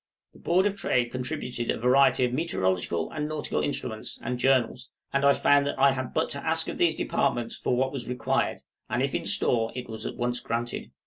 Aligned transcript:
The 0.33 0.39
Board 0.39 0.65
of 0.65 0.75
Trade 0.75 1.11
contributed 1.11 1.71
a 1.71 1.77
variety 1.77 2.25
of 2.25 2.33
meteorological 2.33 3.11
and 3.11 3.27
nautical 3.27 3.61
instruments 3.61 4.19
and 4.23 4.39
journals; 4.39 4.89
and 5.13 5.23
I 5.23 5.33
found 5.33 5.67
that 5.67 5.77
I 5.77 5.91
had 5.91 6.11
but 6.11 6.29
to 6.29 6.43
ask 6.43 6.67
of 6.69 6.79
these 6.79 6.95
departments 6.95 7.55
for 7.55 7.75
what 7.75 7.91
was 7.91 8.09
required, 8.09 8.61
and 8.89 9.03
if 9.03 9.13
in 9.13 9.25
store 9.25 9.71
it 9.75 9.87
was 9.87 10.07
at 10.07 10.15
once 10.17 10.39
granted. 10.39 10.89